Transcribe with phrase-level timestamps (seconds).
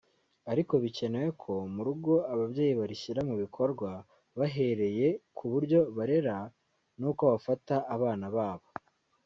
[0.51, 3.89] ariko bikenewe ko mu rugo ababyeyi barishyira mu bikorwa
[4.39, 6.37] bahereye ku buryo barera
[6.99, 8.67] n’uko bafata abana babo